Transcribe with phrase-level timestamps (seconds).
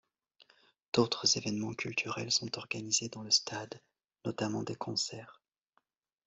[0.93, 3.79] D'autres événements culturels sont organisés dans le stade
[4.25, 5.43] notamment des concerts.